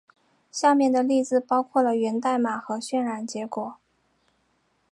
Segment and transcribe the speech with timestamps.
[0.49, 3.75] 下面的例子包括了源代码和渲染结果。